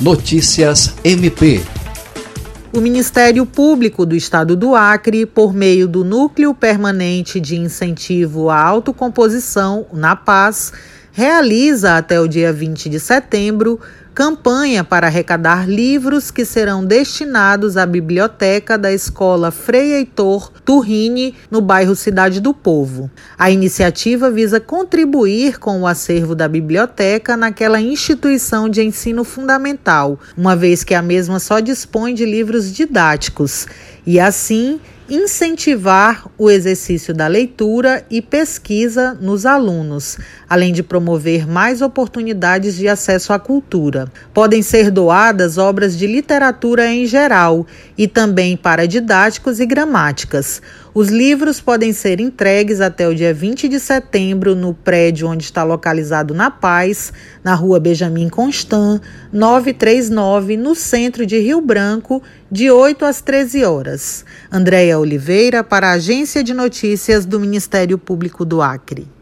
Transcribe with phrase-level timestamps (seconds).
[0.00, 1.62] Notícias MP.
[2.70, 8.62] O Ministério Público do Estado do Acre, por meio do Núcleo Permanente de Incentivo à
[8.62, 10.70] Autocomposição, na Paz,
[11.12, 13.80] realiza até o dia 20 de setembro
[14.16, 21.60] campanha para arrecadar livros que serão destinados à biblioteca da Escola Frei Heitor Turrini, no
[21.60, 23.10] bairro Cidade do Povo.
[23.38, 30.56] A iniciativa visa contribuir com o acervo da biblioteca naquela instituição de ensino fundamental, uma
[30.56, 33.66] vez que a mesma só dispõe de livros didáticos,
[34.06, 41.80] e assim incentivar o exercício da leitura e pesquisa nos alunos, além de promover mais
[41.80, 44.05] oportunidades de acesso à cultura.
[44.32, 50.60] Podem ser doadas obras de literatura em geral e também para didáticos e gramáticas.
[50.94, 55.62] Os livros podem ser entregues até o dia 20 de setembro no prédio onde está
[55.62, 57.12] localizado na Paz,
[57.44, 59.00] na rua Benjamin Constant,
[59.32, 64.24] 939, no centro de Rio Branco, de 8 às 13 horas.
[64.50, 69.15] Andréia Oliveira, para a Agência de Notícias do Ministério Público do Acre.